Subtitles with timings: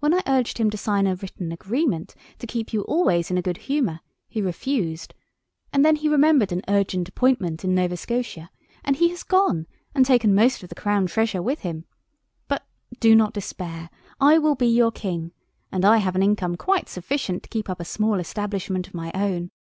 [0.00, 3.42] When I urged him to sign a written agreement to keep you always in a
[3.42, 5.12] good humour he refused,
[5.74, 8.48] and then he remembered an urgent appointment in Nova Scotia;
[8.82, 11.84] and he has gone, and taken most of the crown treasure with him.
[12.48, 12.64] But,
[12.98, 15.32] do not despair, I will be your King,
[15.70, 19.12] and I have an income quite sufficient to keep up a small establishment of my
[19.14, 19.50] own.